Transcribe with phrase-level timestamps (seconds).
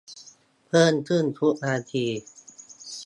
[0.67, 2.05] เพิ่มขึ้นทุกนาที